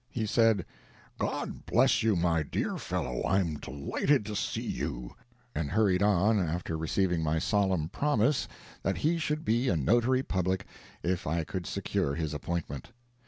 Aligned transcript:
He 0.09 0.25
said, 0.25 0.65
"God 1.19 1.67
bless 1.67 2.01
you, 2.01 2.15
my 2.15 2.41
dear 2.41 2.79
fellow—I'm 2.79 3.59
delighted 3.59 4.25
to 4.25 4.35
see 4.35 4.63
you—" 4.67 5.13
and 5.53 5.69
hurried 5.69 6.01
on, 6.01 6.39
after 6.39 6.75
receiving 6.75 7.21
my 7.21 7.37
solemn 7.37 7.87
promise 7.87 8.47
that 8.81 8.97
he 8.97 9.19
should 9.19 9.45
be 9.45 9.67
a 9.69 9.75
Notary 9.77 10.23
Public 10.23 10.65
if 11.03 11.27
I 11.27 11.43
could 11.43 11.67
secure 11.67 12.15
his 12.15 12.33
appointment. 12.33 12.89